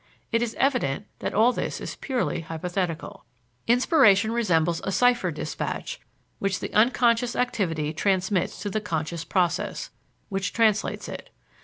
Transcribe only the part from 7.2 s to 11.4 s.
activity transmits to the conscious process, which translates it.